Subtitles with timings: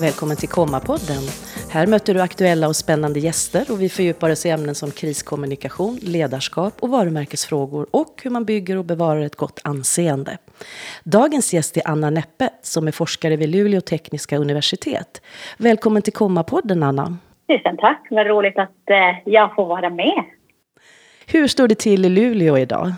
[0.00, 1.22] Välkommen till Komma-podden.
[1.70, 5.98] Här möter du aktuella och spännande gäster och vi fördjupar oss i ämnen som kriskommunikation,
[6.02, 10.38] ledarskap och varumärkesfrågor och hur man bygger och bevarar ett gott anseende.
[11.04, 15.22] Dagens gäst är Anna Neppe som är forskare vid Luleå tekniska universitet.
[15.56, 17.16] Välkommen till Komma-podden Anna.
[17.48, 20.24] Tusen tack, vad roligt att eh, jag får vara med.
[21.26, 22.92] Hur står det till i Luleå idag?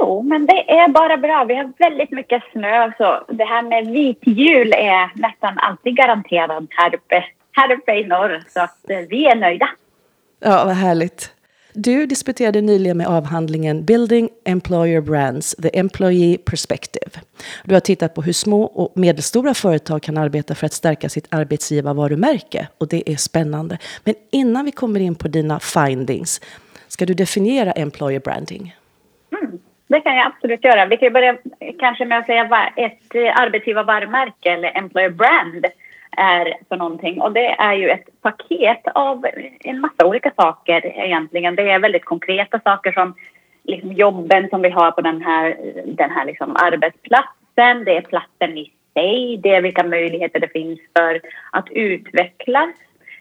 [0.00, 1.44] Jo, men det är bara bra.
[1.44, 6.66] Vi har väldigt mycket snö så det här med vit jul är nästan alltid garanterad
[6.70, 8.42] här uppe, här uppe i norr.
[8.48, 9.68] Så att eh, vi är nöjda.
[10.40, 11.32] Ja, vad härligt.
[11.74, 17.10] Du disputerade nyligen med avhandlingen Building Employer Brands, The Employee Perspective.
[17.64, 21.26] Du har tittat på hur små och medelstora företag kan arbeta för att stärka sitt
[21.30, 23.78] arbetsgivarvarumärke och det är spännande.
[24.04, 26.40] Men innan vi kommer in på dina findings,
[26.88, 28.74] ska du definiera employer branding?
[29.92, 30.86] Det kan jag absolut göra.
[30.86, 31.36] Vi kan börja
[31.78, 35.66] kanske med att säga vad ett eh, arbetsgivarvarumärke eller employer brand
[36.16, 37.20] är för någonting.
[37.20, 39.26] Och det är ju ett paket av
[39.64, 41.56] en massa olika saker egentligen.
[41.56, 43.14] Det är väldigt konkreta saker som
[43.64, 47.84] liksom jobben som vi har på den här, den här liksom arbetsplatsen.
[47.84, 49.40] Det är platsen i sig.
[49.42, 51.20] Det är vilka möjligheter det finns för
[51.52, 52.74] att utvecklas.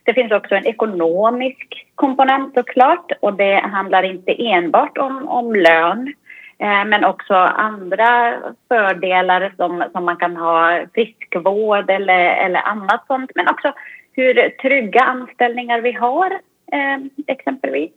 [0.03, 6.13] Det finns också en ekonomisk komponent såklart och det handlar inte enbart om, om lön
[6.61, 8.33] Eh, men också andra
[8.67, 13.31] fördelar som, som man kan ha, friskvård eller, eller annat sånt.
[13.35, 13.73] Men också
[14.13, 16.31] hur trygga anställningar vi har,
[16.71, 17.91] eh, exempelvis.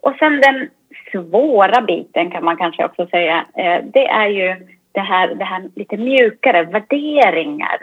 [0.00, 0.68] Och sen den
[1.12, 5.70] svåra biten kan man kanske också säga, eh, det är ju det här, det här
[5.74, 7.78] lite mjukare, värderingar.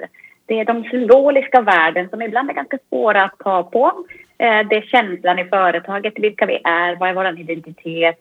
[0.45, 4.05] Det är de symboliska värden som ibland är ganska svåra att ta på.
[4.37, 8.19] Eh, det är känslan i företaget, vilka vi är, vad är vår identitet,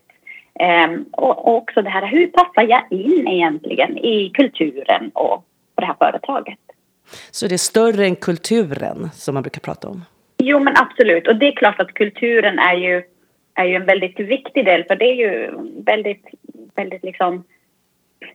[1.12, 5.44] och, också det här, hur passar jag in egentligen i kulturen och
[5.75, 6.58] på det här företaget?
[7.30, 10.04] Så det är större än kulturen som man brukar prata om?
[10.38, 11.28] Jo, men absolut.
[11.28, 13.03] Och det är klart att kulturen är ju,
[13.54, 15.50] är ju en väldigt viktig del, för det är ju
[15.84, 16.26] väldigt,
[16.75, 17.44] väldigt liksom,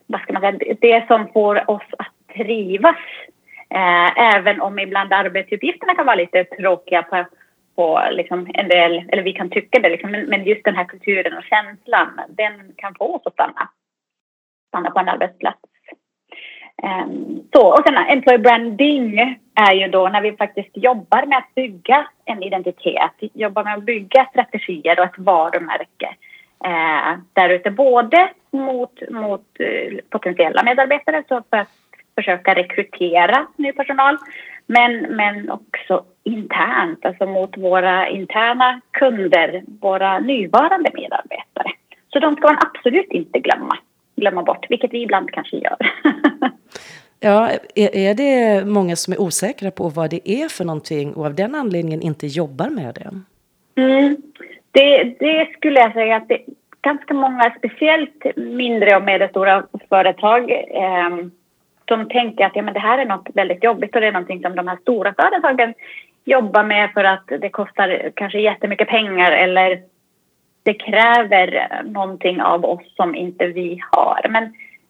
[0.06, 2.96] vad ska man säga, det som får oss att trivas.
[3.70, 7.26] Eh, även om ibland arbetsuppgifterna kan vara lite tråkiga på
[7.76, 11.38] på liksom en del, eller vi kan tycka det, liksom, men, just den här kulturen
[11.38, 13.70] och känslan, den kan få oss att stanna,
[14.68, 15.60] stanna på en arbetsplats.
[16.84, 19.20] Um, så, och sen employer branding
[19.56, 23.84] är ju då när vi faktiskt jobbar med att bygga en identitet, jobbar med att
[23.84, 26.16] bygga strategier och ett varumärke
[26.68, 31.70] uh, där ute, både mot, mot eh, potentiella medarbetare, så för att
[32.16, 34.18] försöka rekrytera ny personal,
[34.68, 41.72] men, men också internt, alltså mot våra interna kunder, våra nuvarande medarbetare.
[42.14, 43.78] Så de ska man absolut inte glömma,
[44.16, 45.78] glömma bort, vilket vi ibland kanske gör.
[47.20, 51.26] ja, är, är det många som är osäkra på vad det är för någonting och
[51.26, 53.12] av den anledningen inte jobbar med det?
[53.82, 54.18] Mm.
[54.72, 56.40] Det, det skulle jag säga att det
[56.82, 61.10] ganska många, speciellt mindre och medelstora företag eh,
[61.88, 64.42] som tänker att ja, men det här är något väldigt jobbigt och det är någonting
[64.42, 65.74] som de här stora företagen
[66.26, 69.82] jobba med för att det kostar kanske jättemycket pengar eller
[70.64, 74.26] det kräver någonting av oss som inte vi har.
[74.30, 74.44] Men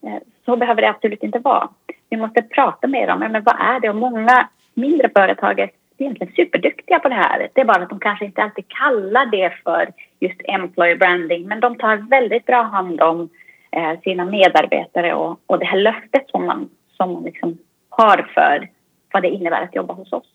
[0.03, 1.69] eh, så behöver det absolut inte vara.
[2.09, 3.19] Vi måste prata med dem.
[3.19, 7.49] men vad är det och många mindre företag är egentligen superduktiga på det här.
[7.53, 11.59] Det är bara att de kanske inte alltid kallar det för just employer branding men
[11.59, 13.29] de tar väldigt bra hand om
[13.71, 17.57] eh, sina medarbetare och, och det här löftet som man som man liksom
[17.89, 18.69] har för
[19.11, 20.34] vad det innebär att jobba hos oss.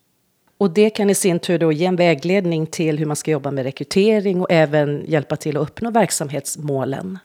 [0.60, 3.50] Och det kan i sin tur då ge en vägledning till hur man ska jobba
[3.50, 7.19] med rekrytering och även hjälpa till att uppnå verksamhetsmålen.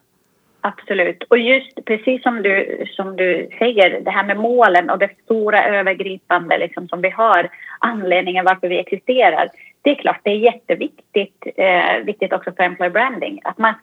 [0.62, 1.23] Absolut.
[1.23, 5.66] Och just precis som du, som du säger, det här med målen och det stora
[5.66, 9.50] övergripande liksom, som vi har, anledningen varför vi existerar.
[9.81, 13.73] Det är klart, det är jätteviktigt, eh, viktigt också för employer branding, att man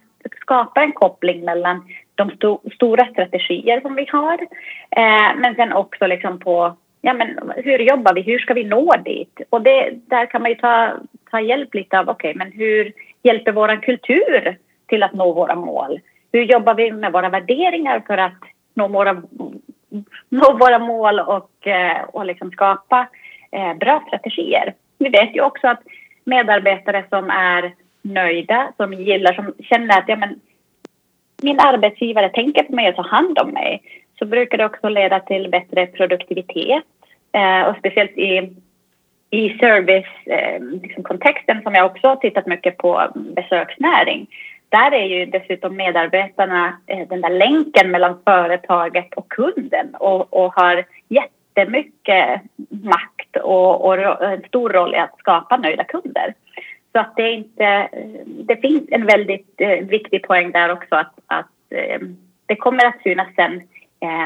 [0.41, 1.85] skapar en koppling mellan
[2.15, 4.39] de sto stora strategier som vi har.
[4.91, 8.93] Eh, men sen också liksom på ja, men hur jobbar vi, hur ska vi nå
[9.05, 9.41] dit?
[9.51, 10.93] Och det, där kan man ju ta,
[11.31, 14.57] ta hjälp lite av, okej, okay, men hur hjälper vår kultur
[14.87, 16.01] till att nå våra mål?
[16.33, 18.39] Hur jobbar vi med våra värderingar för att
[18.75, 19.23] nå våra,
[20.29, 23.09] nå våra mål och, eh, och liksom skapa
[23.51, 24.75] eh, bra strategier?
[24.99, 25.83] Vi vet ju också att
[26.25, 30.41] medarbetare som är nöjda, som gillar, som känner att ja, men,
[31.43, 33.83] min arbetsgivare tänker på mig och tar hand om mig
[34.19, 36.85] så brukar det också leda till bättre produktivitet
[37.33, 38.51] eh, och speciellt i,
[39.31, 44.27] i servicekontexten eh, liksom som jag också har tittat mycket på besöksnäring.
[44.69, 50.55] Där är ju dessutom medarbetarna eh, den där länken mellan företaget och kunden och, och
[50.55, 56.35] har jättemycket makt och, och en stor roll i att skapa nöjda kunder.
[56.93, 61.13] Så att det, inte, eh, det finns en väldigt eh, viktig poäng där också att,
[61.27, 62.01] att eh,
[62.47, 63.63] det kommer att synas sen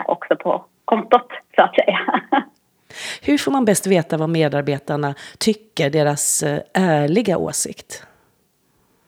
[0.06, 1.98] också på kontot så att säga.
[3.22, 8.06] Hur får man bäst veta vad medarbetarna tycker, deras eh, ärliga åsikt?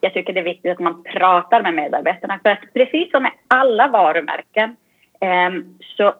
[0.01, 3.31] Jag tycker det är viktigt att man pratar med medarbetarna för att precis som med
[3.47, 4.75] alla varumärken
[5.21, 5.49] eh,
[5.97, 6.13] så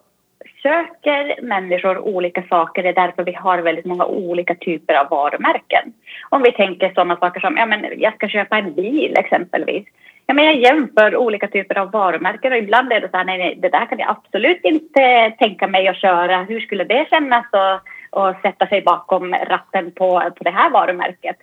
[0.62, 2.82] söker människor olika saker.
[2.82, 5.92] Det är därför vi har väldigt många olika typer av varumärken.
[6.28, 9.86] Om vi tänker sådana saker som, ja men jag ska köpa en bil exempelvis.
[10.30, 13.38] Ja, men jag jämför olika typer av varumärken och ibland är det så här, nej,
[13.38, 16.42] nej, det där kan jag absolut inte tänka mig att köra.
[16.42, 21.36] Hur skulle det kännas att, att sätta sig bakom ratten på, på det här varumärket?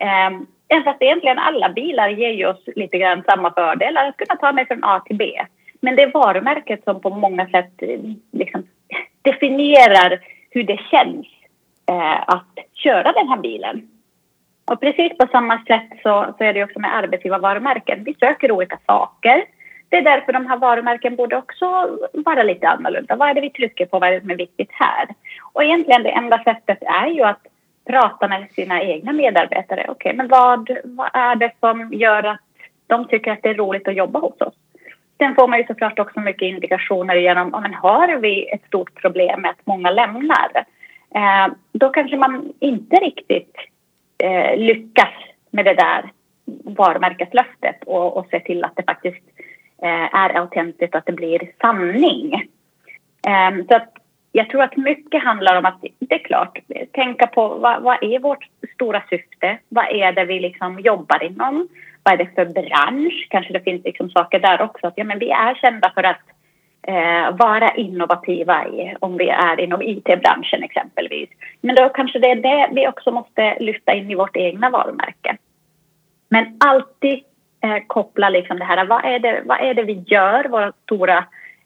[0.00, 0.34] Ehm,
[0.74, 4.52] um, fast egentligen alla bilar ger ju oss lite grann samma fördelar, att kunna ta
[4.52, 5.32] mig från A till B.
[5.80, 7.82] Men det är varumärket som på många sätt
[8.32, 8.66] liksom
[9.22, 10.20] definierar
[10.50, 11.26] hur det känns
[11.90, 13.88] eh, att köra den här bilen.
[14.70, 18.04] Och precis på samma sätt så, så är det också med arbetsgivarvarumärken.
[18.04, 19.44] Vi söker olika saker.
[19.88, 23.16] Det är därför de här varumärken borde också vara lite annorlunda.
[23.16, 23.98] Vad är det vi trycker på?
[23.98, 25.08] Vad är det som är viktigt här?
[25.52, 27.46] Och egentligen det enda sättet är ju att
[27.86, 29.80] prata med sina egna medarbetare.
[29.88, 32.40] Okej, okay, men vad, vad är det som gör att
[32.86, 34.54] de tycker att det är roligt att jobba hos oss?
[35.18, 39.42] Sen får man ju såklart också mycket indikationer genom, om har vi ett stort problem
[39.42, 40.50] med att många lämnar?
[41.14, 43.56] Eh, då kanske man inte riktigt
[44.18, 45.14] eh, lyckas
[45.50, 46.10] med det där
[46.64, 49.22] varumärkeslöftet och, och se till att det faktiskt
[49.82, 52.34] eh, är autentiskt och att det blir sanning.
[53.26, 53.94] Eh, så att
[54.32, 56.58] jag tror att mycket handlar om att, det är klart,
[56.92, 59.58] tänka på vad, vad är vårt stora syfte?
[59.68, 61.68] Vad är det vi liksom jobbar inom?
[62.02, 63.26] Vad är det för bransch?
[63.30, 64.86] Kanske det finns liksom saker där också.
[64.86, 66.20] Att, ja, men vi är kända för att
[66.88, 71.30] eh, vara innovativa i, om vi är inom IT-branschen exempelvis.
[71.60, 75.36] Men då kanske det är det vi också måste lyfta in i vårt egna varumärke.
[76.28, 77.24] Men alltid
[77.60, 81.24] eh, koppla liksom det här, vad är det, vad är det vi gör, våra stora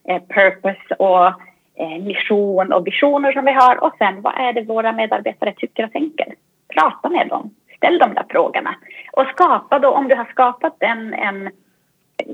[0.09, 1.27] eh, purpose och
[1.75, 5.85] eh, mission och visioner som vi har och sen vad är det våra medarbetare tycker
[5.85, 6.35] och tänker.
[6.75, 8.75] Prata med dem, ställ de där frågorna
[9.13, 11.51] och skapa då, om du har skapat en, en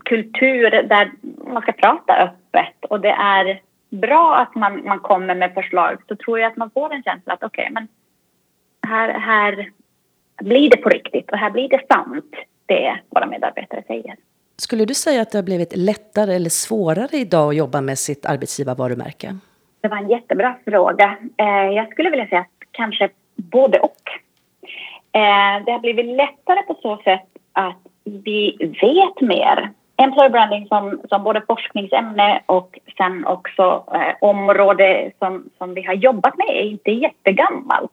[0.05, 1.11] kultur där
[1.52, 6.17] man ska prata öppet och det är bra att man, man kommer med förslag så
[6.17, 7.88] tror jag att man får en känsla att okej, okay, men
[8.87, 9.70] här, här
[10.43, 12.35] blir det på riktigt och här blir det sant
[12.67, 14.17] det våra medarbetare säger.
[14.56, 18.26] Skulle du säga att det har blivit lättare eller svårare idag att jobba med sitt
[18.26, 19.38] arbetsgivarvarumärke?
[19.81, 21.17] Det var en jättebra fråga.
[21.37, 24.02] Eh, jag skulle vilja säga att kanske både och.
[25.12, 29.70] Eh, det har blivit lättare på så sätt att vi vet mer.
[30.03, 35.95] Employer branding som, som både forskningsämne och sen också eh, område som, som vi har
[35.95, 37.93] jobbat med är inte jättegammalt.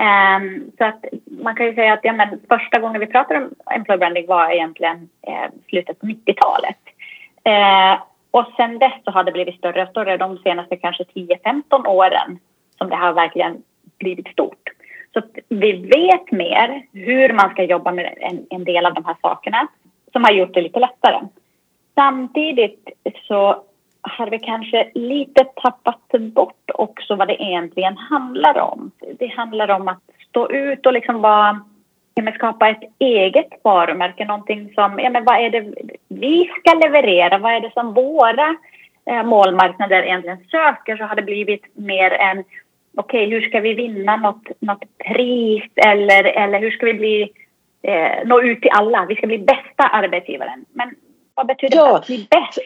[0.00, 3.50] Um, så att man kan ju säga att ja, men första gången vi pratade om
[3.70, 6.78] employer branding var egentligen eh, slutet på 90-talet.
[7.44, 11.86] Eh, och sen dess så har det blivit större och större de senaste kanske 10-15
[11.86, 12.38] åren
[12.78, 13.62] som det har verkligen
[13.98, 14.68] blivit stort.
[15.12, 19.16] Så vi vet mer hur man ska jobba med en, en del av de här
[19.22, 19.68] sakerna
[20.16, 21.20] som har gjort det lite lättare.
[21.94, 22.88] Samtidigt
[23.28, 23.62] så
[24.00, 28.90] har vi kanske lite tappat bort också vad det egentligen handlar om.
[29.18, 31.60] Det handlar om att stå ut och liksom vara
[32.34, 35.74] skapa ett eget varumärke, någonting som, ja men vad är det
[36.08, 38.56] vi ska leverera, vad är det som våra
[39.10, 42.44] eh, målmarknader egentligen söker så har det blivit mer en
[42.96, 47.30] okej, okay, hur ska vi vinna något, något pris eller, eller hur ska vi bli,
[47.82, 49.06] eh, nå ut till alla?
[49.08, 50.64] Vi ska bli bästa arbetsgivaren.
[50.72, 50.94] Men
[51.34, 51.88] vad betyder ja.
[51.88, 52.58] det att bli bäst?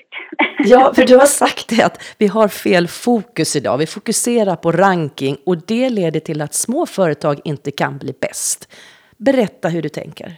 [0.58, 3.78] Ja, för du har sagt det att vi har fel fokus idag.
[3.78, 8.74] Vi fokuserar på ranking och det leder till att små företag inte kan bli bäst.
[9.16, 10.32] Berätta hur du tänker.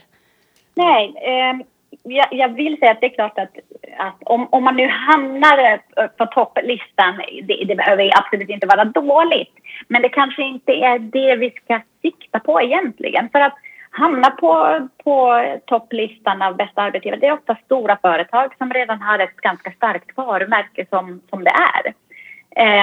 [0.75, 1.65] Nej, eh,
[2.03, 3.55] jag, jag, vill säga att det är klart att,
[3.97, 5.79] att om, om man nu hamnar
[6.17, 9.53] på topplistan, det, det behöver absolut inte vara dåligt.
[9.87, 13.29] Men det kanske inte är det vi ska sikta på egentligen.
[13.29, 13.55] För att
[13.93, 19.19] hamna på, på topplistan av bästa arbetsgivare, det är ofta stora företag som redan har
[19.19, 21.93] ett ganska starkt varumärke som, som det är.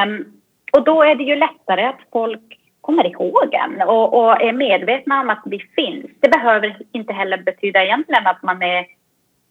[0.05, 0.33] Um,
[0.73, 5.21] och då är det ju lättare att folk kommer ihåg en och, och, är medvetna
[5.21, 6.07] om att vi finns.
[6.21, 8.87] Det behöver inte heller betyda egentligen att man är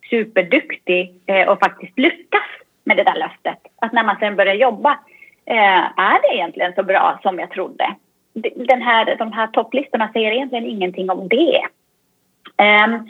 [0.09, 2.49] superduktig eh, och faktiskt lyckas
[2.83, 3.59] med det där löftet.
[3.81, 4.91] Att när man sen börjar jobba
[5.45, 7.95] eh, är det egentligen så bra som jag trodde.
[8.55, 11.61] Den här, de här topplistorna säger egentligen ingenting om det.
[12.57, 13.07] Um,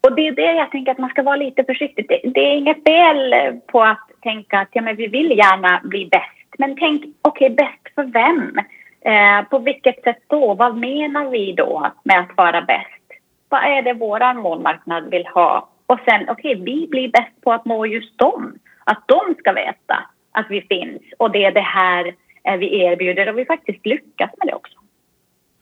[0.00, 2.08] och det är det jag tänker att man ska vara lite försiktig.
[2.08, 3.34] Det, det, är inget fel
[3.66, 6.58] på att tänka att ja, men vi vill gärna bli bäst.
[6.58, 8.58] Men tänk, okej, okay, bäst för vem?
[9.04, 10.54] Eh, på vilket sätt då?
[10.54, 13.02] Vad menar vi då med att vara bäst?
[13.48, 15.68] Vad är det vår målmarknad vill ha?
[15.86, 18.54] Och sen, okej, okay, vi blir bäst på att nå just dem.
[18.84, 22.14] Att de ska veta att vi finns och det är det här
[22.58, 24.78] vi erbjuder och vi faktiskt lyckas med det också.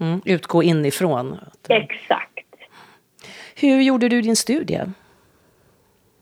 [0.01, 1.39] Mm, utgå inifrån.
[1.69, 2.47] Exakt.
[3.57, 4.81] Hur gjorde du din studie?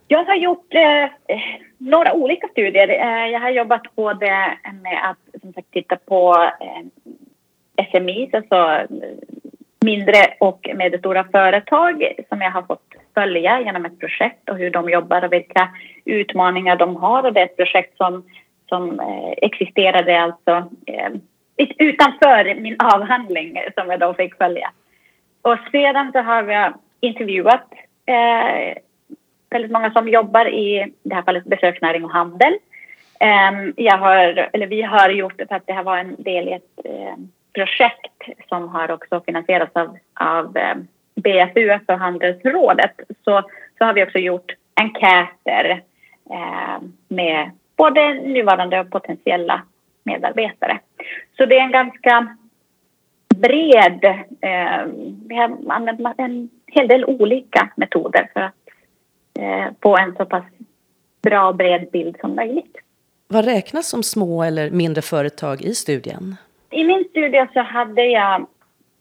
[0.08, 1.38] Jag har gjort eh,
[1.78, 2.88] några olika studier.
[2.88, 8.86] Eh, jag har jobbat både med att som sagt, titta på eh, SMIs, alltså
[9.80, 14.90] mindre och medelstora företag som jag har fått följa genom ett projekt och hur de
[14.90, 15.68] jobbar och vilka
[16.04, 17.22] utmaningar de har.
[17.22, 18.24] Och det är ett projekt som,
[18.68, 21.10] som eh, existerade alltså eh,
[21.78, 24.70] utanför min avhandling som jag då fick följa.
[25.42, 27.72] Och sedan så har jag intervjuat
[28.06, 28.78] eh,
[29.50, 32.52] väldigt många som jobbar i det här fallet besöksnäring och handel.
[33.20, 36.48] Eh, jag har, eller vi har gjort det för att det här var en del
[36.48, 37.14] i ett eh,
[37.52, 40.76] projekt som har också finansierats av, av eh,
[41.14, 43.00] BFU, alltså Handelsrådet.
[43.24, 43.42] Så,
[43.78, 45.82] så har vi också gjort enkäter
[46.30, 49.62] ehm, med både nuvarande och potentiella
[50.04, 50.80] medarbetare.
[51.36, 52.36] Så det är en ganska
[53.36, 54.04] bred...
[54.40, 54.86] Eh,
[55.28, 58.54] vi har använt en hel del olika metoder för att
[59.38, 60.44] eh, få en så pass
[61.22, 62.76] bra bred bild som möjligt.
[63.28, 66.36] Vad räknas som små eller mindre företag i studien?
[66.70, 68.46] I min studie så hade jag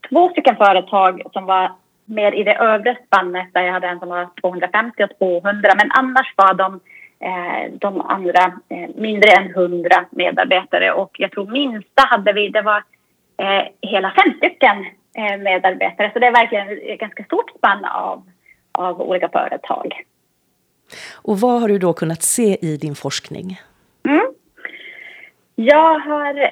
[0.10, 1.72] två stycken företag som var
[2.06, 5.92] mer i det övre spannet där jag hade en som var 250 och 200 men
[5.92, 6.80] annars var de
[7.72, 12.84] de andra eh, mindre än 100 medarbetare och jag tror minsta hade vi, det var
[13.38, 14.86] eh, hela fem stycken
[15.18, 18.24] eh, medarbetare så det är verkligen ett ganska stort spann av,
[18.72, 20.04] av olika företag.
[21.16, 23.60] Och vad har du då kunnat se i din forskning?
[24.08, 24.34] Mm.
[25.56, 26.52] Jag har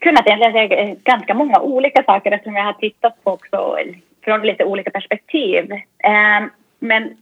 [0.00, 3.76] kunnat se ganska många olika saker eftersom jag har tittat på också
[4.24, 5.72] från lite olika perspektiv.
[5.72, 6.46] Eh,
[6.78, 7.16] men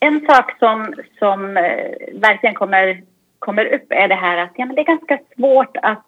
[0.00, 3.02] en sak som, som eh, verkligen kommer,
[3.38, 6.06] kommer upp är det här att ja, men det är ganska svårt att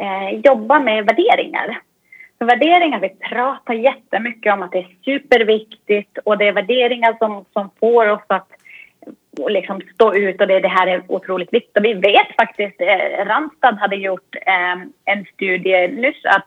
[0.00, 1.80] eh, jobba med värderingar.
[2.38, 7.44] För värderingar, vi pratar jättemycket om att det är superviktigt och det är värderingar som,
[7.52, 8.48] som får oss att
[9.48, 11.76] liksom stå ut och det, det här är otroligt viktigt.
[11.76, 14.72] Och vi vet faktiskt, eh, Randstad hade gjort eh,
[15.04, 16.46] en studie nyss att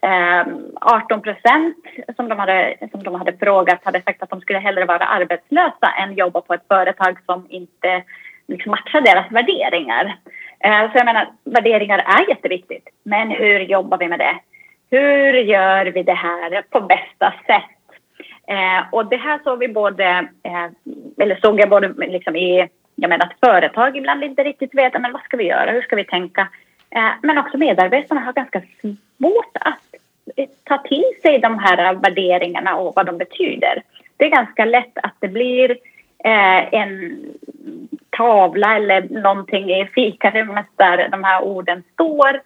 [0.00, 1.76] Ehm, 18 procent
[2.16, 5.92] som, de hade, som de hade frågat hade sagt att de skulle hellre vara arbetslösa
[5.98, 8.02] än jobba på ett företag som inte
[8.48, 10.16] liksom matchar deras värderingar.
[10.60, 12.88] Ehm, så jag menar, värderingar är jätteviktigt.
[13.02, 14.38] Men hur jobbar vi med det?
[14.90, 17.98] Hur gör vi det här på bästa sätt?
[18.46, 20.28] Ehm, och det här såg vi både,
[21.20, 25.12] eller såg jag både liksom i, jag menar att företag ibland inte riktigt vet, men
[25.12, 26.48] vad ska vi göra, hur ska vi tänka?
[27.22, 28.62] Men också medarbetarna har ganska
[29.18, 29.94] svårt att
[30.36, 33.82] eh, ta till sig de här värderingarna och vad de betyder.
[34.16, 35.70] Det är ganska lätt att det blir
[36.24, 37.20] eh, en
[38.10, 42.40] tavla eller någonting i fikarummet där de här orden står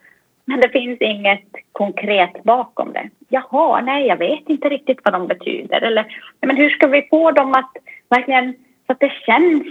[0.45, 3.11] men det finns inget konkret bakom det.
[3.29, 5.81] Jaha, nej, jag vet inte riktigt vad de betyder.
[5.81, 6.07] Eller
[6.41, 7.77] men hur ska vi få dem att
[8.09, 8.55] verkligen,
[8.87, 9.63] så att det känns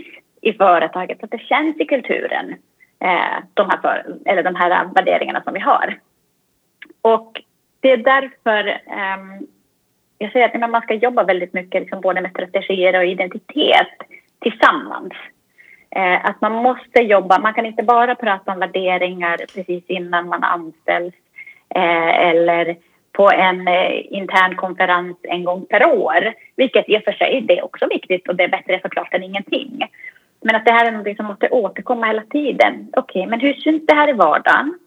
[0.42, 2.56] i företaget, så att det känns i kulturen,
[3.00, 6.00] eh, de, här för, eller de här värderingarna som vi har.
[7.02, 7.42] Och
[7.82, 9.48] det är därför um,
[10.22, 13.98] jag säger att man ska jobba väldigt mycket liksom både med strategier och identitet
[14.40, 15.14] tillsammans.
[15.96, 20.44] Eh, att man måste jobba, man kan inte bara prata om värderingar precis innan man
[20.44, 21.14] anställs
[21.76, 22.76] eh, eller
[23.12, 26.34] på en eh, intern konferens en gång per år.
[26.56, 29.24] Vilket i och för sig det är också viktigt och det är bättre såklart än
[29.24, 29.88] ingenting.
[30.42, 32.90] Men att det här är något som måste återkomma hela tiden.
[32.94, 34.80] Okej, okay, men hur syns det här i vardagen?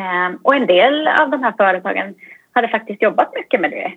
[0.00, 2.14] Eh, och en del av de här företagen
[2.54, 3.92] hade faktiskt jobbat mycket med det.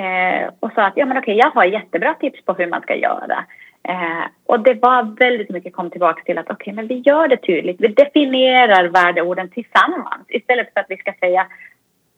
[0.00, 2.94] Eh, och sa att ja, men okej, jag har jättebra tips på hur man ska
[2.94, 3.44] göra.
[3.88, 7.28] Eh, och det var väldigt mycket kom tillbaka till att okej, okay, men vi gör
[7.28, 7.80] det tydligt.
[7.80, 11.46] Vi definierar värdeorden tillsammans istället för att vi ska säga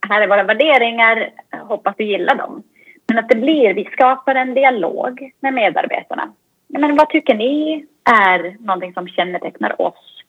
[0.09, 2.63] här är våra värderingar, hoppas du gillar dem.
[3.07, 6.33] Men att det blir, vi skapar en dialog med medarbetarna.
[6.69, 10.23] Men vad tycker ni är någonting som kännetecknar oss?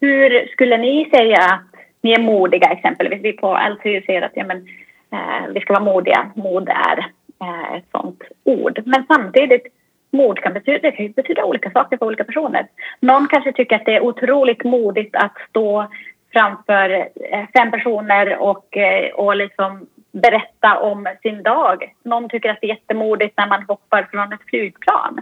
[0.00, 3.20] Hur skulle ni säga att ni är modiga exempelvis?
[3.22, 4.66] Vi på LTU säger att ja, men,
[5.12, 6.30] Eh, vi ska vara modiga.
[6.34, 6.98] Mod är
[7.42, 8.82] eh, ett sånt ord.
[8.84, 9.66] Men samtidigt
[10.10, 12.66] mod kan betyda, det kan betyda olika saker för olika personer.
[13.00, 15.86] Någon kanske tycker att det är otroligt modigt att stå
[16.32, 16.90] framför
[17.30, 21.94] eh, fem personer och, eh, och liksom berätta om sin dag.
[22.02, 25.20] Någon tycker att det är jättemodigt när man hoppar från ett flygplan.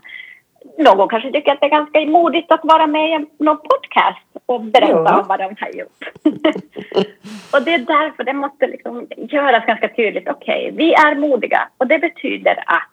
[0.79, 4.65] Någon kanske tycker att det är ganska modigt att vara med i någon podcast och
[4.65, 5.21] berätta ja.
[5.21, 6.11] om vad de har gjort.
[7.53, 10.29] och det är därför det måste liksom göras ganska tydligt.
[10.29, 12.91] Okej, okay, vi är modiga och det betyder att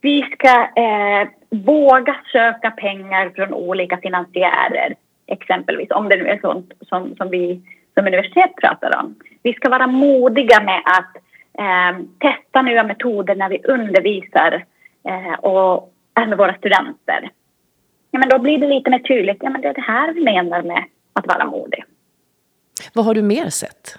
[0.00, 0.48] vi ska
[0.82, 4.94] eh, våga söka pengar från olika finansiärer,
[5.26, 7.60] exempelvis, om det nu är sånt som, som vi
[7.94, 9.14] som universitet pratar om.
[9.42, 11.16] Vi ska vara modiga med att
[11.58, 14.64] eh, testa nya metoder när vi undervisar
[15.08, 17.30] eh, och med våra studenter.
[18.10, 20.20] Ja, men då blir det lite mer tydligt, ja men det är det här vi
[20.20, 21.84] menar med att vara modig.
[22.94, 23.98] Vad har du mer sett?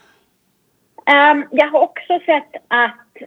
[1.06, 3.18] Um, jag har också sett att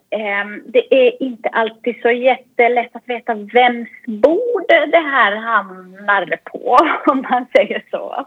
[0.45, 6.78] um, det är inte alltid så jättelätt att veta vems bord det här hamnar på,
[7.12, 8.26] om man säger så.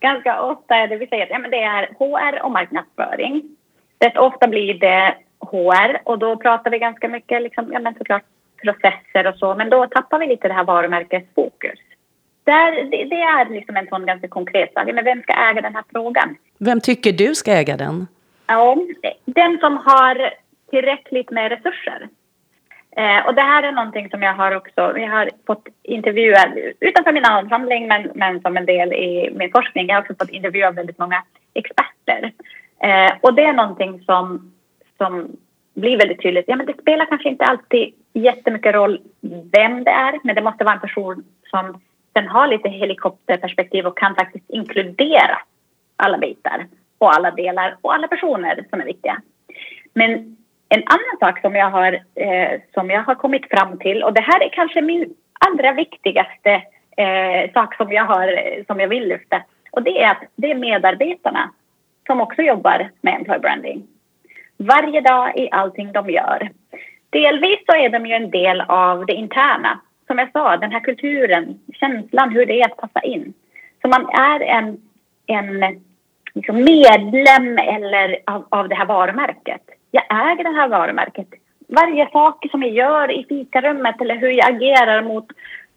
[0.00, 3.56] Ganska ofta är det vi säger ja, men det är HR och marknadsföring.
[3.98, 8.24] Rätt ofta blir det HR och då pratar vi ganska mycket liksom, ja, men såklart
[8.62, 11.78] processer och så, men då tappar vi lite det här varumärkesfokus.
[12.44, 14.88] Där, det, det är liksom en sån ganska konkret sak.
[14.94, 16.36] Men vem ska äga den här frågan?
[16.58, 18.06] Vem tycker du ska äga den?
[18.46, 18.76] Ja,
[19.24, 20.30] den som har
[20.70, 22.08] tillräckligt med resurser.
[22.96, 27.12] Eh, och det här är någonting som jag har också, jag har fått intervjua utanför
[27.12, 29.86] min avhandling men, men som en del i min forskning.
[29.88, 31.22] Jag har också fått intervjua väldigt många
[31.54, 32.32] experter.
[32.82, 34.52] Eh, och det är någonting som,
[34.96, 35.36] som
[35.74, 36.44] blir väldigt tydligt.
[36.48, 39.00] Ja, men det spelar kanske inte alltid jättemycket roll
[39.52, 41.80] vem det är, men det måste vara en person som
[42.12, 45.38] sen har lite helikopterperspektiv och kan faktiskt inkludera
[45.96, 46.66] alla bitar
[46.98, 49.20] och alla delar och alla personer som är viktiga.
[49.94, 50.36] Men
[50.68, 54.20] en annan sak som jag har, eh, som jag har kommit fram till och det
[54.20, 56.62] här är kanske min allra viktigaste
[56.96, 60.50] eh, sak som jag, har, eh, som jag vill lyfta och det är att det
[60.50, 61.50] är medarbetarna
[62.06, 63.86] som också jobbar med employer branding.
[64.56, 66.50] Varje dag i allting de gör.
[67.10, 70.80] Delvis så är de ju en del av det interna som jag sa, den här
[70.80, 73.32] kulturen, känslan hur det är att passa in.
[73.82, 74.80] Så man är en,
[75.26, 75.80] en
[76.34, 79.62] liksom medlem eller av, av det här varumärket.
[79.90, 81.28] Jag äger det här varumärket.
[81.68, 85.26] Varje sak som jag gör i fikarummet eller hur jag agerar mot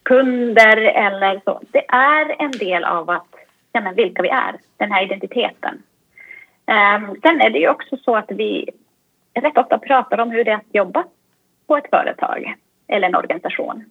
[0.02, 1.60] kunder eller så.
[1.70, 3.34] Det är en del av att,
[3.72, 5.82] ja, men vilka vi är, den här identiteten.
[6.66, 8.68] Um, sen är det ju också så att vi
[9.34, 11.04] rätt ofta pratar om hur det är att jobba
[11.66, 12.54] på ett företag
[12.88, 13.84] eller en organisation.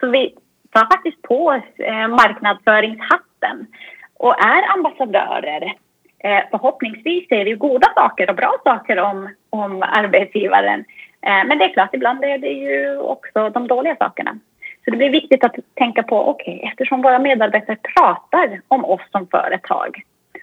[0.00, 0.34] Så vi
[0.70, 1.64] tar faktiskt på oss
[2.08, 3.66] marknadsföringshatten
[4.14, 5.74] och är ambassadörer.
[6.18, 10.84] Eh, förhoppningsvis säger vi goda saker och bra saker om, om arbetsgivaren.
[11.20, 14.38] Eh, men det är klart, ibland är det ju också de dåliga sakerna.
[14.84, 19.00] Så det blir viktigt att tänka på, okej, okay, eftersom våra medarbetare pratar om oss
[19.12, 20.02] som företag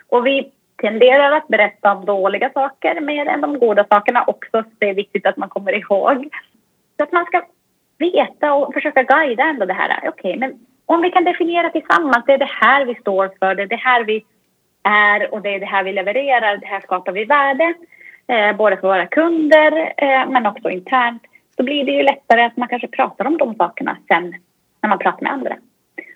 [0.10, 4.64] och vi tenderar att berätta om dåliga saker mer än de goda sakerna också.
[4.64, 6.30] Så det är viktigt att man kommer ihåg.
[6.98, 7.42] Så att man ska
[7.98, 9.98] veta och försöka guida ändå det här.
[9.98, 13.56] Okej, okay, men om vi kan definiera tillsammans, det är det här vi står för,
[13.56, 14.26] det är det här vi
[14.84, 17.74] är och det är det här vi levererar, det här skapar vi värde,
[18.28, 21.24] eh, både för våra kunder eh, men också internt.
[21.58, 24.36] Då blir det ju lättare att man kanske pratar om de sakerna sen
[24.82, 25.58] när man pratar med andra.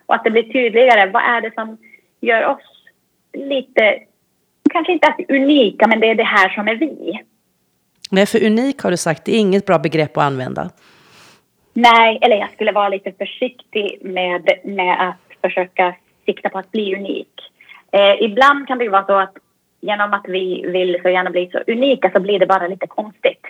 [0.06, 1.78] Och att det blir tydligare, vad är det som
[2.22, 2.62] gör oss
[3.34, 4.00] lite,
[4.70, 7.22] kanske inte unika, men det är det här som är vi.
[8.10, 10.70] Nej, för unik har du sagt, det är inget bra begrepp att använda.
[11.74, 15.96] Nej, eller jag skulle vara lite försiktig med, med att försöka
[16.26, 17.52] sikta på att bli unik.
[17.92, 19.34] Eh, ibland kan det ju vara så att
[19.82, 23.46] genom att vi vill så gärna bli så unika så blir det bara lite konstigt.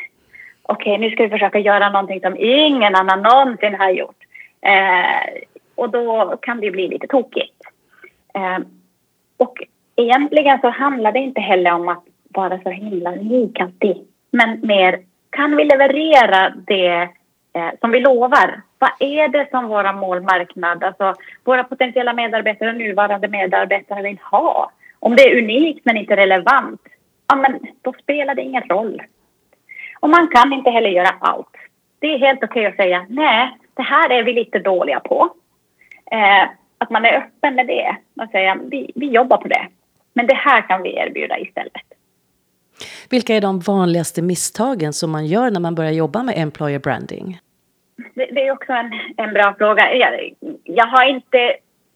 [0.63, 4.23] Okej, okay, nu ska vi försöka göra någonting som ingen annan någonsin har gjort.
[4.61, 5.43] Eh,
[5.75, 7.61] och då kan det bli lite tokigt.
[8.33, 8.57] Eh,
[9.37, 9.63] och
[9.95, 14.08] egentligen så handlar det inte heller om att vara så himla unik alltid.
[14.31, 17.09] Men mer, kan vi leverera det
[17.53, 18.61] eh, som vi lovar.
[18.79, 24.71] Vad är det som våra målmarknad, alltså våra potentiella medarbetare och nuvarande medarbetare vill ha?
[24.99, 26.81] Om det är unikt men inte relevant,
[27.27, 29.01] ja men då spelar det ingen roll.
[29.99, 31.57] Och man kan inte heller göra allt.
[31.99, 35.29] Det är helt okej okay att säga nej, det här är vi lite dåliga på.
[36.11, 39.67] Eh, att man är öppen med det och säga vi, vi jobbar på det.
[40.13, 41.98] Men det här kan vi erbjuda istället.
[43.09, 47.39] Vilka är de vanligaste misstagen som man gör när man börjar jobba med employer branding?
[48.15, 49.95] Det, det är också en, en bra fråga.
[49.95, 51.55] Jag, jag har inte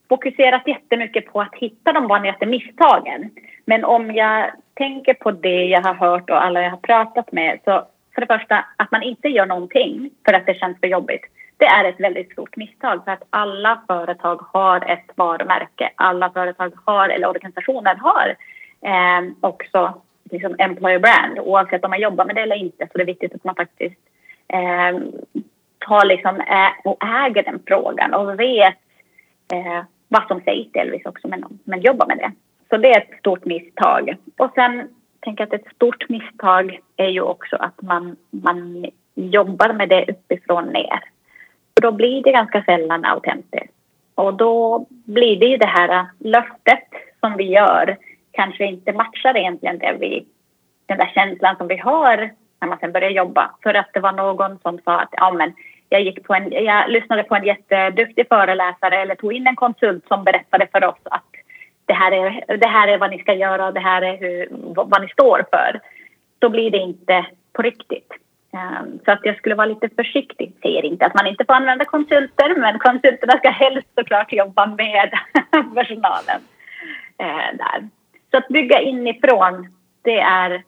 [0.09, 3.29] fokuserat jättemycket på att hitta de vanligaste misstagen.
[3.65, 7.59] Men om jag tänker på det jag har hört och alla jag har pratat med
[7.65, 11.21] så för det första att man inte gör någonting för att det känns för jobbigt.
[11.57, 15.89] Det är ett väldigt stort misstag för att alla företag har ett varumärke.
[15.95, 18.35] Alla företag har, eller organisationer har
[18.81, 20.01] eh, också
[20.33, 22.87] liksom employer brand oavsett om man jobbar med det eller inte.
[22.91, 23.99] Så det är viktigt att man faktiskt
[24.47, 24.99] eh,
[25.79, 28.77] tar liksom ä och äger den frågan och vet
[29.53, 32.31] eh, vad som sägs delvis också, men, men jobbar med det.
[32.69, 34.17] Så det är ett stort misstag.
[34.37, 39.73] Och sen tänker jag att ett stort misstag är ju också att man, man jobbar
[39.73, 40.99] med det uppifrån ner.
[41.81, 43.73] Då blir det ganska sällan autentiskt.
[44.15, 47.97] Och då blir det ju det här eh, löftet som vi gör
[48.33, 50.25] kanske inte matchar egentligen det vi,
[50.85, 52.29] den där känslan som vi har
[52.61, 53.51] när man sen börjar jobba.
[53.63, 55.53] För att det var någon som sa att ja, men
[55.89, 60.07] jag, gick på en, jag lyssnade på en jätteduktig föreläsare eller tog in en konsult
[60.07, 61.31] som berättade för oss att
[61.85, 64.47] det här är, det här är vad ni ska göra och det här är hur,
[64.75, 65.79] vad ni står för.
[66.39, 68.13] Då blir det inte på riktigt.
[68.53, 70.53] Ehm, så att jag skulle vara lite försiktig.
[70.61, 75.09] Säger inte att man inte får använda konsulter men konsulterna ska helst såklart jobba med
[75.75, 76.41] personalen
[77.17, 77.89] eh, där.
[78.33, 79.67] Så att bygga inifrån,
[80.01, 80.63] det är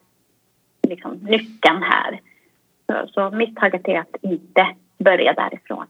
[0.88, 2.20] liksom nyckeln här.
[2.86, 4.66] Så, så misstaget är att inte
[4.98, 5.86] börja därifrån.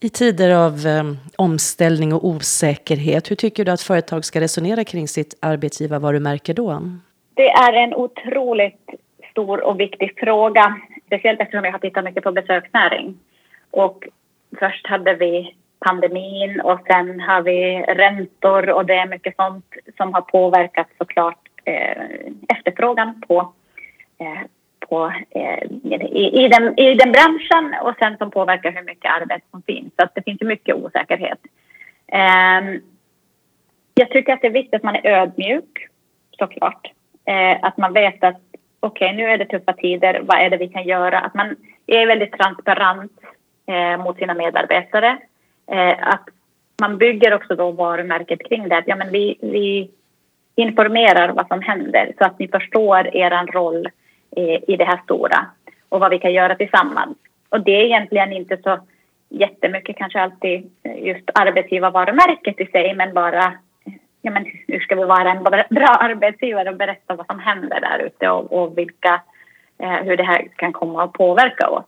[0.00, 1.04] I tider av eh,
[1.36, 6.82] omställning och osäkerhet, hur tycker du att företag ska resonera kring sitt arbetsgivarvarumärke då?
[7.34, 8.90] Det är en otroligt
[9.30, 13.18] stor och viktig fråga, speciellt eftersom jag har tittat mycket på besöksnäring.
[13.70, 14.04] Och
[14.58, 20.14] först hade vi pandemin och sen har vi räntor och det är mycket sånt som
[20.14, 22.02] har påverkat såklart eh,
[22.48, 23.52] efterfrågan på,
[24.18, 24.42] eh,
[24.88, 25.62] på, eh,
[26.02, 29.92] i, i, den, i den branschen och sen som påverkar hur mycket arbete som finns.
[29.96, 31.38] Så att det finns ju mycket osäkerhet.
[32.06, 32.80] Ehm,
[33.94, 35.88] jag tycker att det är viktigt att man är ödmjuk,
[36.38, 36.92] såklart.
[37.24, 38.40] Eh, att man vet att
[38.80, 41.18] okej, okay, nu är det tuffa tider, vad är det vi kan göra?
[41.18, 43.12] Att man är väldigt transparent
[43.66, 45.18] eh, mot sina medarbetare.
[45.66, 46.28] Eh, att
[46.80, 48.82] man bygger också då varumärket kring det.
[48.86, 49.90] Ja, men vi, vi
[50.54, 53.88] informerar vad som händer så att ni förstår er roll
[54.36, 55.46] eh, i det här stora
[55.88, 57.18] och vad vi kan göra tillsammans.
[57.48, 58.78] Och det är egentligen inte så
[59.28, 63.52] jättemycket kanske alltid eh, just arbetsgivarvarumärket i sig men bara
[64.22, 67.98] ja, men hur ska vi vara en bra arbetsgivare och berätta vad som händer där
[67.98, 69.22] ute och, och vilka,
[69.78, 71.84] eh, hur det här kan komma att påverka oss.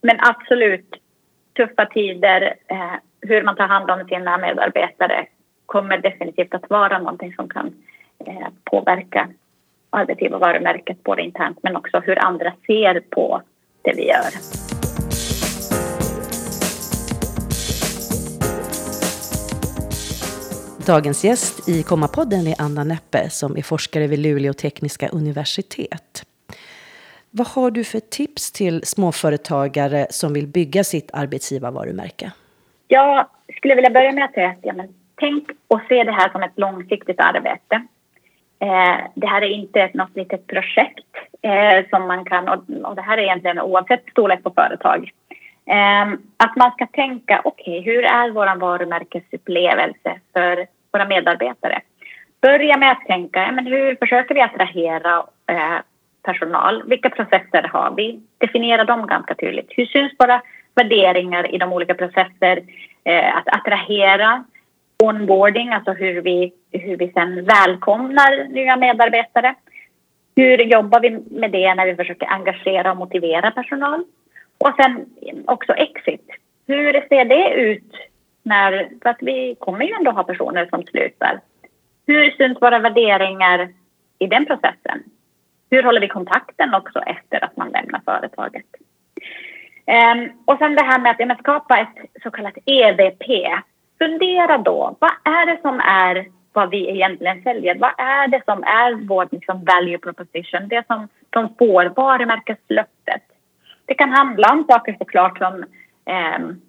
[0.00, 0.96] Men absolut,
[1.58, 5.26] tuffa tider, eh, hur man tar hand om sina medarbetare
[5.66, 7.66] kommer definitivt att vara någonting som kan
[8.26, 9.28] eh, påverka
[9.90, 13.42] arbetsgivarvarumärket både internt men också hur andra ser på
[13.82, 14.30] det vi gör.
[20.86, 26.27] Dagens gäst i Kommapodden är Anna Neppe som är forskare vid Luleå tekniska universitet.
[27.30, 32.32] Vad har du för tips till småföretagare som vill bygga sitt arbetsgivarvarumärke?
[32.88, 36.28] Jag skulle vilja börja med att säga att ja, men, tänk och se det här
[36.28, 37.86] som ett långsiktigt arbete.
[38.60, 41.06] Eh, det här är inte något litet projekt
[41.42, 45.10] eh, som man kan, och, och, det här är egentligen oavsett storlek på företag.
[45.66, 51.80] Eh, att man ska tänka, okej, okay, hur är vår varumärkesupplevelse för våra medarbetare?
[52.40, 55.78] Börja med att tänka, ja, men hur försöker vi attrahera eh,
[56.32, 56.82] personal?
[56.86, 58.20] Vilka processer har vi?
[58.38, 59.70] Definiera dem ganska tydligt.
[59.70, 60.42] Hur syns våra
[60.74, 62.62] värderingar i de olika processer?
[63.04, 64.44] Eh, att attrahera,
[65.04, 69.54] onboarding, alltså hur vi, hur vi sen välkomnar nya medarbetare.
[70.36, 71.10] Hur jobbar vi
[71.40, 74.04] med det när vi försöker engagera och motivera personal?
[74.58, 75.06] Och sen
[75.46, 76.26] också exit.
[76.66, 77.92] Hur ser det ut?
[78.42, 81.40] När, för att vi kommer ju ändå ha personer som slutar.
[82.06, 83.68] Hur syns våra värderingar
[84.18, 85.02] i den processen?
[85.70, 88.66] Hur håller vi kontakten också efter att man lämnar företaget?
[89.86, 93.24] Um, och sen det här med att ja, skapa ett så kallat EVP.
[93.98, 97.74] Fundera då, vad är det som är vad vi egentligen säljer?
[97.74, 100.68] Vad är det som är vår liksom, value proposition?
[100.68, 103.22] Det som de får varumärkeslöftet.
[103.84, 106.60] Det kan handla om saker såklart som um,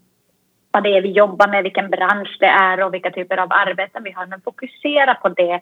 [0.71, 4.03] vad det är vi jobbar med, vilken bransch det är och vilka typer av arbeten
[4.03, 4.25] vi har.
[4.25, 5.59] Men fokusera på det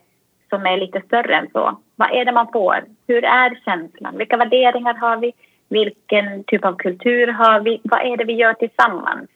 [0.50, 1.78] som är lite större än så.
[1.96, 2.84] Vad är det man får?
[3.08, 4.18] Hur är känslan?
[4.18, 5.34] Vilka värderingar har vi?
[5.70, 7.82] Vilken typ av kultur har vi?
[7.84, 9.30] Vad är det vi gör tillsammans?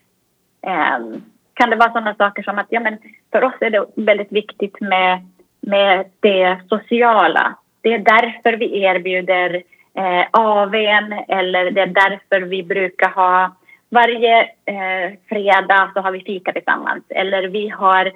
[0.67, 2.97] Um, kan det vara sådana saker som att ja, men
[3.31, 5.27] för oss är det väldigt viktigt med,
[5.61, 7.55] med det sociala.
[7.81, 13.55] Det är därför vi erbjuder eh, AWn eller det är därför vi brukar ha
[13.89, 18.11] varje eh, fredag så har vi fika tillsammans eller vi har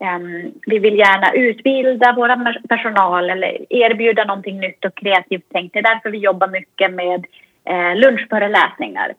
[0.00, 5.72] Ehm, vi vill gärna utbilda vår personal eller erbjuda någonting nytt och kreativt tänkt.
[5.72, 7.26] Det är därför vi jobbar mycket med
[7.64, 9.14] eh, lunchföreläsningar,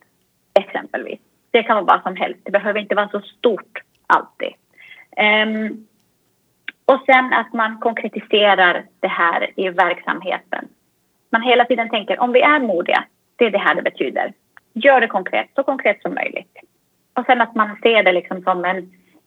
[0.59, 1.19] exempelvis.
[1.51, 2.39] Det kan vara vad som helst.
[2.43, 4.53] Det behöver inte vara så stort alltid.
[5.17, 5.87] Ehm,
[6.85, 10.67] och sen att man konkretiserar det här i verksamheten.
[11.29, 13.03] Man hela tiden tänker om vi är modiga,
[13.35, 14.33] det är det här det betyder.
[14.73, 16.57] Gör det konkret, så konkret som möjligt.
[17.13, 18.77] Och sen att man ser det liksom som en,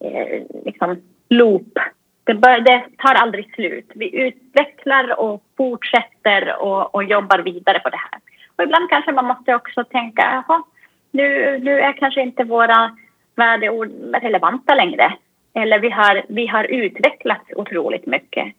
[0.01, 0.97] eh, liksom
[1.37, 1.79] loop.
[2.25, 3.91] Det, bör, det tar aldrig slut.
[3.95, 8.21] Vi utvecklar och fortsätter och, och jobbar vidare på det här.
[8.57, 10.63] Och ibland kanske man måste också tänka, jaha,
[11.11, 12.97] nu, nu är kanske inte våra
[13.37, 13.91] värdeord
[14.23, 15.15] relevanta längre.
[15.55, 18.55] Eller vi har, vi har utvecklats otroligt mycket.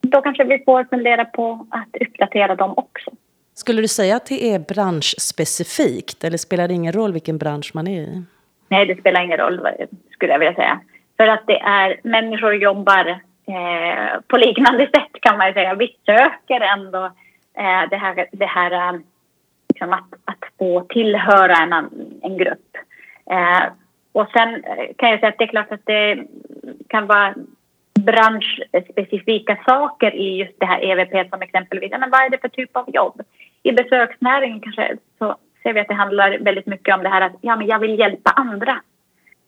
[0.00, 3.10] Då kanske vi får fundera på att uppdatera dem också.
[3.54, 7.86] Skulle du säga att det är branschspecifikt eller spelar det ingen roll vilken bransch man
[7.86, 8.22] är i?
[8.68, 9.68] Nej, det spelar ingen roll
[10.10, 10.80] skulle jag vilja säga.
[11.16, 13.08] För att det är, människor jobbar
[13.46, 15.74] eh, på liknande sätt kan man säga.
[15.74, 17.04] Vi söker ändå
[17.54, 19.00] eh, det här, det här eh,
[19.68, 21.72] liksom att, att få tillhöra en,
[22.22, 22.76] en grupp.
[23.30, 23.64] Eh,
[24.12, 26.26] och sen eh, kan jag säga att det är klart att det
[26.88, 27.34] kan vara
[27.98, 32.76] branschspecifika saker i just det här EVP som exempelvis, men vad är det för typ
[32.76, 33.22] av jobb?
[33.62, 37.32] I besöksnäringen kanske så ser vi att det handlar väldigt mycket om det här att
[37.40, 38.80] ja, men jag vill hjälpa andra.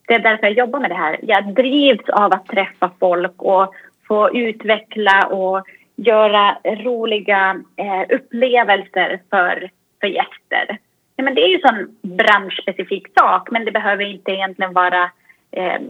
[0.09, 1.19] Det är därför jag jobbar med det här.
[1.23, 3.75] Jag drivs av att träffa folk och
[4.09, 5.67] få utveckla och
[5.97, 10.79] göra roliga eh, upplevelser för, för gäster.
[11.17, 15.11] Ja, men det är ju en branschspecifik sak, men det behöver inte egentligen vara
[15.51, 15.81] eh,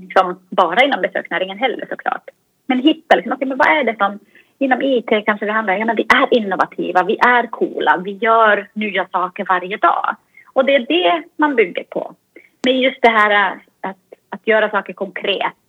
[0.00, 2.30] liksom bara inom besöksnäringen heller såklart.
[2.66, 4.18] Men hitta liksom, okay, men vad är det som
[4.58, 8.12] inom IT kanske det handlar om, ja men vi är innovativa, vi är coola, vi
[8.12, 10.16] gör nya saker varje dag.
[10.52, 12.14] Och det är det man bygger på.
[12.62, 13.96] Men just det här att,
[14.30, 15.62] att göra saker konkret,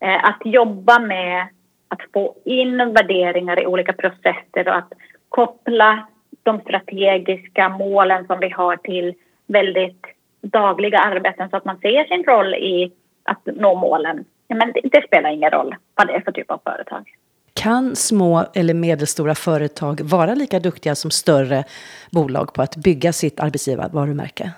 [0.00, 1.46] eh, att jobba med
[1.88, 4.92] att få in värderingar i olika processer och att
[5.28, 6.06] koppla
[6.42, 9.14] de strategiska målen som vi har till
[9.46, 10.06] väldigt
[10.40, 12.92] dagliga arbeten så att man ser sin roll i
[13.22, 14.24] att nå målen.
[14.48, 17.14] Men det, det spelar ingen roll vad det är för typ av företag.
[17.54, 21.64] Kan små eller medelstora företag vara lika duktiga som större
[22.10, 24.52] bolag på att bygga sitt arbetsgivarvarumärke?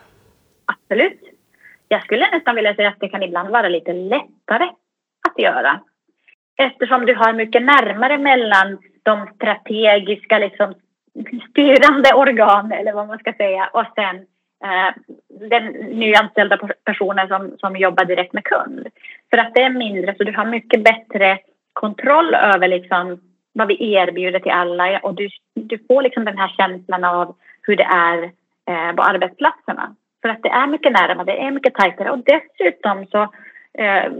[0.64, 1.35] Absolut.
[1.88, 4.64] Jag skulle nästan vilja säga att det kan ibland vara lite lättare
[5.28, 5.80] att göra.
[6.56, 10.74] Eftersom du har mycket närmare mellan de strategiska liksom,
[11.50, 14.16] styrande organ eller vad man ska säga och sen
[14.64, 14.94] eh,
[15.48, 18.86] den nyanställda personen som, som jobbar direkt med kund.
[19.30, 21.38] För att det är mindre så du har mycket bättre
[21.72, 23.20] kontroll över liksom
[23.52, 27.76] vad vi erbjuder till alla och du, du får liksom den här känslan av hur
[27.76, 28.22] det är
[28.68, 29.94] eh, på arbetsplatserna.
[30.26, 33.22] För att det är mycket närmare, det är mycket tajtare och dessutom så
[33.82, 34.12] eh,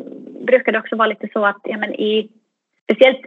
[0.46, 2.28] brukar det också vara lite så att ja, men i
[2.84, 3.20] speciellt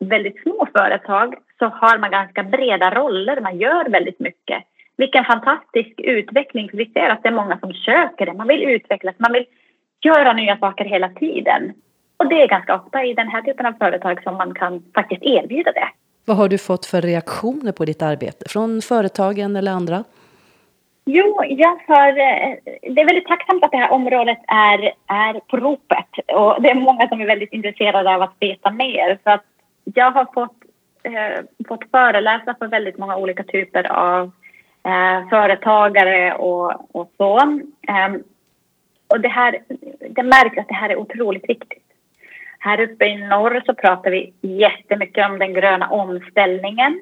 [0.00, 4.62] väldigt små företag så har man ganska breda roller, man gör väldigt mycket.
[4.96, 8.62] Vilken fantastisk utveckling, för vi ser att det är många som söker det, man vill
[8.62, 9.46] utvecklas, man vill
[10.04, 11.72] göra nya saker hela tiden.
[12.16, 15.22] Och det är ganska ofta i den här typen av företag som man kan faktiskt
[15.22, 15.88] erbjuda det.
[16.24, 20.04] Vad har du fått för reaktioner på ditt arbete från företagen eller andra?
[21.06, 25.56] Jo, jag har, eh, det är väldigt tacksamt att det här området är, är på
[25.56, 29.18] ropet och det är många som är väldigt intresserade av att veta mer.
[29.24, 29.44] Så att
[29.84, 30.56] jag har fått,
[31.02, 34.30] eh, fått föreläsa för väldigt många olika typer av
[34.84, 37.38] eh, företagare och, och så.
[37.88, 38.14] Eh,
[39.08, 39.58] och det, här,
[40.10, 41.82] det märks att det här är otroligt viktigt.
[42.58, 47.00] Här uppe i norr så pratar vi jättemycket om den gröna omställningen.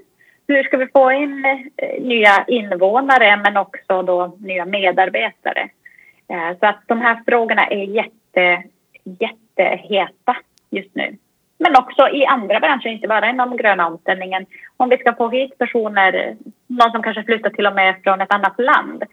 [0.52, 1.44] Hur ska vi få in
[1.76, 5.68] eh, nya invånare men också då nya medarbetare?
[6.28, 8.62] Eh, så att de här frågorna är jätte,
[9.04, 10.36] jätteheta
[10.70, 11.16] just nu.
[11.58, 14.46] Men också i andra branscher, inte bara inom gröna omställningen.
[14.76, 16.36] Om vi ska få hit personer,
[16.66, 19.04] någon som kanske flyttar till och med från ett annat land.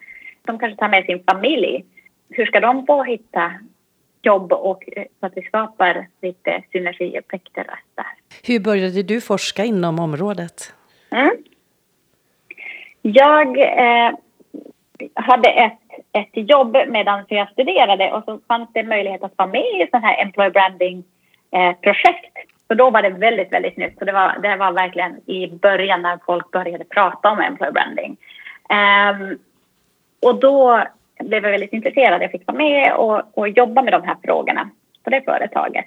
[0.42, 1.84] De kanske tar med sin familj.
[2.30, 3.52] Hur ska de få hitta
[4.22, 8.06] jobb och eh, så att vi skapar lite synergieffekter där.
[8.44, 10.74] Hur började du forska inom området?
[11.10, 11.36] Mm.
[13.02, 14.12] Jag eh,
[15.14, 15.78] hade ett,
[16.12, 20.06] ett jobb medan jag studerade och så fanns det möjlighet att vara med i sådana
[20.06, 21.04] här employer branding
[21.50, 22.36] eh, projekt.
[22.68, 23.98] Så då var det väldigt, väldigt nytt.
[23.98, 28.16] Så det var, det var verkligen i början när folk började prata om employer branding.
[28.70, 29.38] Um,
[30.22, 30.84] och då
[31.18, 32.22] blev jag väldigt intresserad.
[32.22, 34.70] Jag fick vara med och, och jobba med de här frågorna
[35.04, 35.86] på det företaget.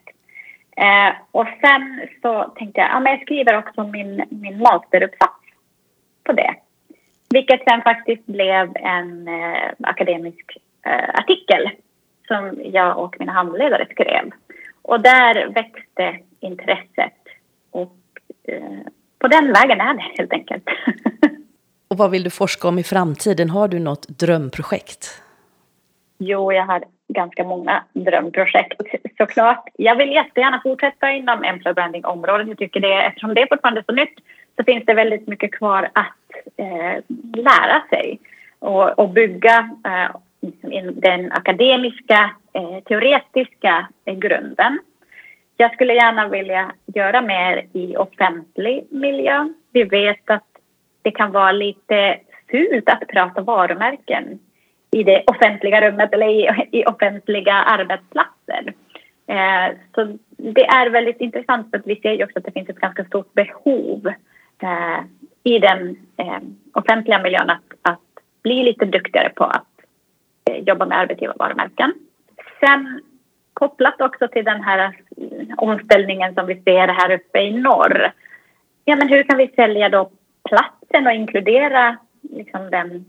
[0.78, 5.44] Eh, och sen så tänkte jag, ja men jag skriver också min, min masteruppsats
[6.24, 6.56] på det.
[7.30, 11.70] Vilket sen faktiskt blev en eh, akademisk eh, artikel
[12.28, 14.32] som jag och mina handledare skrev.
[14.82, 17.14] Och där växte intresset
[17.72, 17.98] och
[18.48, 18.80] eh,
[19.20, 20.64] på den vägen är det helt enkelt.
[21.88, 23.50] och vad vill du forska om i framtiden?
[23.50, 25.22] Har du något drömprojekt?
[26.18, 26.84] Jo, jag har
[27.14, 28.82] ganska många drömprojekt
[29.18, 29.70] såklart.
[29.78, 32.48] Jag vill jättegärna fortsätta inom employer branding-området.
[32.48, 34.16] Jag tycker det, eftersom det är fortfarande så nytt
[34.58, 37.04] så finns det väldigt mycket kvar att eh,
[37.36, 38.20] lära sig
[38.60, 44.80] och, och bygga eh, liksom den akademiska, eh, teoretiska eh, grunden.
[45.58, 49.54] jag skulle gärna vilja göra mer i offentlig miljö.
[49.72, 50.48] Vi vet att
[51.02, 52.18] det kan vara lite
[52.52, 54.40] fult att prata varumärken
[54.94, 58.74] i det offentliga rummet eller i, i offentliga arbetsplatser.
[59.28, 62.70] Eh, så det är väldigt intressant för att vi ser ju också att det finns
[62.70, 64.08] ett ganska stort behov
[64.62, 65.04] eh,
[65.44, 66.40] i den eh,
[66.74, 68.00] offentliga miljön att, att
[68.44, 69.68] bli lite duktigare på att
[70.50, 71.94] eh, jobba med arbetsgivarvarumärken.
[72.60, 73.02] Sen
[73.54, 74.98] kopplat också till den här
[75.58, 78.12] omställningen som vi ser här uppe i norr.
[78.86, 80.10] Ja, men hur kan vi sälja då
[80.50, 83.06] platsen och inkludera liksom den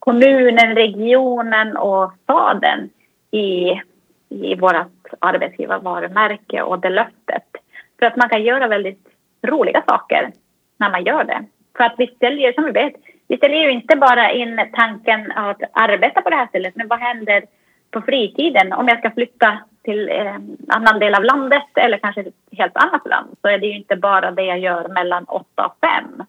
[0.00, 2.90] kommunen, regionen och staden
[3.30, 3.80] i,
[4.28, 4.74] i vårt
[5.18, 7.44] arbetsgivarvarumärke och det löftet.
[7.98, 9.08] För att man kan göra väldigt
[9.42, 10.32] roliga saker
[10.76, 11.44] när man gör det.
[11.76, 12.94] För att vi ställer som vi vet,
[13.28, 16.98] vi ställer ju inte bara in tanken att arbeta på det här stället, men vad
[16.98, 17.44] händer
[17.90, 22.34] på fritiden om jag ska flytta till en annan del av landet eller kanske ett
[22.52, 25.76] helt annat land så är det ju inte bara det jag gör mellan 8 och
[25.80, 26.22] 5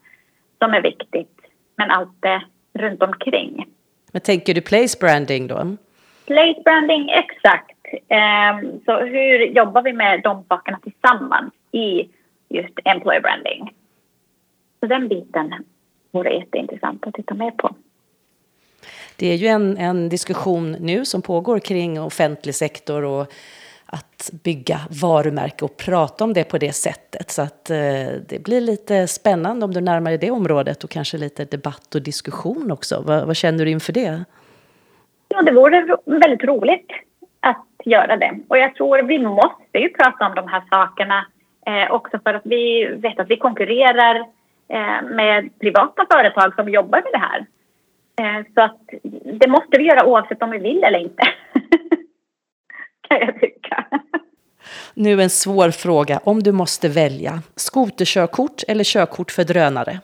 [0.59, 1.39] som är viktigt,
[1.75, 2.41] men allt det
[2.73, 3.65] runt omkring.
[4.11, 5.77] Men tänker du place branding då?
[6.25, 7.77] Place branding, exakt.
[7.93, 12.09] Um, så hur jobbar vi med de sakerna tillsammans i
[12.49, 13.73] just employer branding?
[14.79, 15.53] Så den biten
[16.11, 17.75] vore jätteintressant att titta mer på.
[19.15, 23.33] Det är ju en, en diskussion nu som pågår kring offentlig sektor och
[23.91, 27.31] att bygga varumärke och prata om det på det sättet.
[27.31, 27.77] Så att eh,
[28.29, 32.01] det blir lite spännande om du närmar dig det området och kanske lite debatt och
[32.01, 33.01] diskussion också.
[33.01, 34.23] Va, vad känner du inför det?
[35.27, 36.91] Ja, det vore väldigt roligt
[37.39, 38.39] att göra det.
[38.47, 41.25] Och jag tror vi måste ju prata om de här sakerna
[41.67, 44.15] eh, också för att vi vet att vi konkurrerar
[44.67, 47.45] eh, med privata företag som jobbar med det här.
[48.21, 48.79] Eh, så att
[49.39, 51.23] det måste vi göra oavsett om vi vill eller inte.
[53.11, 53.85] kan jag tycka.
[54.93, 56.19] Nu en svår fråga.
[56.23, 59.99] Om du måste välja, skoterkörkort eller körkort för drönare?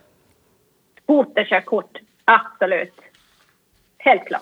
[1.03, 2.93] Skoterkörkort, absolut.
[3.97, 4.41] Helt klart.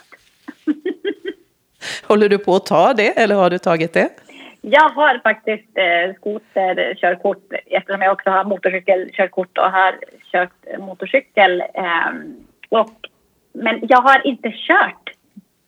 [2.07, 4.09] Håller du på att ta det eller har du tagit det?
[4.61, 9.99] Jag har faktiskt eh, skoterkörkort eftersom jag också har motorcykelkörkort och har
[10.31, 11.61] kört motorcykel.
[11.61, 12.11] Eh,
[12.69, 12.91] och,
[13.53, 15.09] men jag har inte kört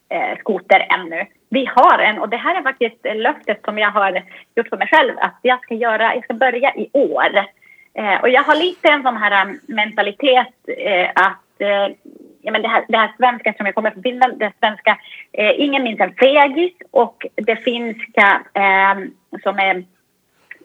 [0.09, 1.25] eh, skoter ännu.
[1.49, 4.23] Vi har en och det här är faktiskt löftet som jag har
[4.55, 7.37] gjort för mig själv att jag ska göra, jag ska börja i år.
[7.93, 11.95] Eh, och jag har lite en sån här um, mentalitet eh, att eh,
[12.41, 14.97] ja, men det, här, det här svenska som jag kommer från Finland, det svenska,
[15.31, 18.95] eh, ingen minns en fegis och det finska eh,
[19.43, 19.83] som är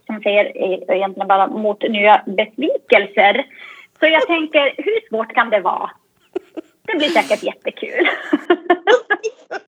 [0.07, 3.47] som säger eh, egentligen bara mot nya besvikelser.
[4.01, 5.91] Så jag tänker, hur svårt kan det vara?
[6.83, 8.09] Det blir säkert jättekul.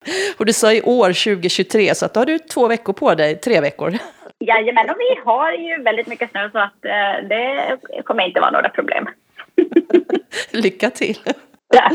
[0.38, 3.37] och du sa i år 2023, så att då har du två veckor på dig,
[3.37, 3.99] tre veckor.
[4.38, 8.51] Jajamän, och vi har ju väldigt mycket snö så att eh, det kommer inte vara
[8.51, 9.09] några problem.
[10.51, 11.19] Lycka till!
[11.73, 11.93] Tack!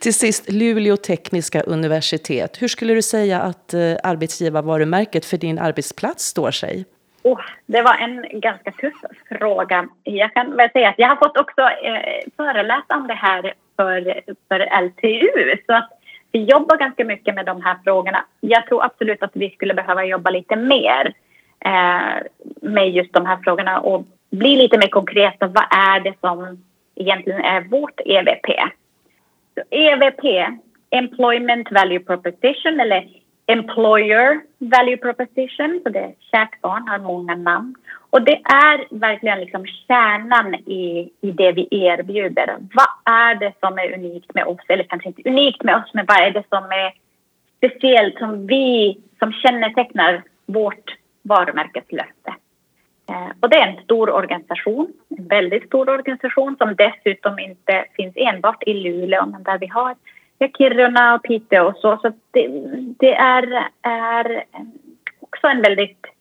[0.00, 2.62] Till sist, Luleå tekniska universitet.
[2.62, 6.84] Hur skulle du säga att eh, arbetsgivarvarumärket för din arbetsplats står sig?
[7.22, 8.94] Oh, det var en ganska tuff
[9.28, 9.88] fråga.
[10.02, 14.20] Jag kan väl säga att jag har fått också eh, föreläsa om det här för,
[14.48, 15.56] för LTU.
[15.66, 15.90] Så att
[16.36, 18.24] vi jobbar ganska mycket med de här frågorna.
[18.40, 21.12] Jag tror absolut att vi skulle behöva jobba lite mer
[21.64, 22.16] eh,
[22.62, 25.46] med just de här frågorna och bli lite mer konkreta.
[25.46, 28.46] Vad är det som egentligen är vårt EVP?
[29.54, 30.24] Så EVP,
[30.90, 33.08] Employment Value Proposition eller
[33.46, 37.74] Employer Value Proposition, så det är kärt barn, har många namn.
[38.16, 42.56] Och det är verkligen liksom kärnan i, i det vi erbjuder.
[42.74, 44.60] Vad är det som är unikt med oss?
[44.68, 46.92] Eller kanske inte unikt med oss, men vad är det som är
[47.56, 52.34] speciellt som vi som kännetecknar vårt varumärkeslöfte?
[53.10, 58.14] Eh, och det är en stor organisation, en väldigt stor organisation som dessutom inte finns
[58.16, 59.94] enbart i Luleå, men där vi har
[60.58, 61.98] Kiruna och Piteå och så.
[62.02, 62.48] Så det,
[62.98, 64.44] det är, är
[65.20, 66.15] också en väldigt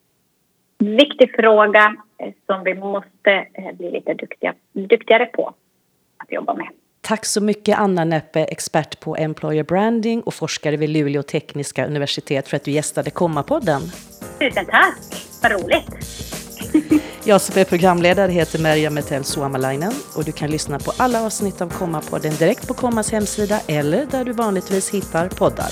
[0.85, 5.53] viktig fråga eh, som vi måste eh, bli lite duktiga, duktigare på
[6.17, 6.67] att jobba med.
[7.01, 12.47] Tack så mycket Anna Neppe, expert på Employer Branding och forskare vid Luleå tekniska universitet
[12.47, 13.81] för att du gästade Komma-podden.
[14.39, 14.97] Tusen tack,
[15.43, 15.95] vad roligt!
[17.27, 21.61] Jag som är programledare heter Merja Metell Suomalainen och du kan lyssna på alla avsnitt
[21.61, 25.71] av Komma-podden direkt på Kommas hemsida eller där du vanligtvis hittar poddar.